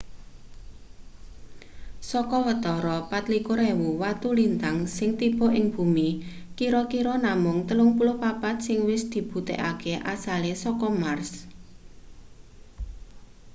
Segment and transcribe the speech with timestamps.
[2.09, 6.09] saka watara 24.000 watu lintang sing tiba ing bumi
[6.57, 11.31] kira-kira namung 34 sing wis dibuktekake asale saka mars